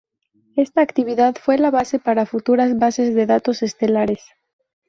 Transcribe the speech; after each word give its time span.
Esta 0.55 0.81
actividad 0.81 1.35
fue 1.35 1.59
la 1.59 1.69
base 1.69 1.99
para 1.99 2.25
futuras 2.25 2.75
bases 2.79 3.13
de 3.13 3.27
datos 3.27 3.61
estelares. 3.61 4.23